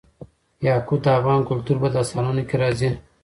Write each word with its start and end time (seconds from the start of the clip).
یاقوت 0.67 1.01
د 1.03 1.07
افغان 1.17 1.41
کلتور 1.49 1.77
په 1.83 1.89
داستانونو 1.95 2.41
کې 2.49 2.55
راځي. 2.61 2.89